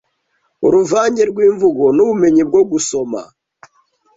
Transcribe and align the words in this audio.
uruvange 0.65 1.21
rwimvugo- 1.31 1.93
nubumenyi 1.95 2.43
bwo 2.49 2.61
gusoma 2.71 3.21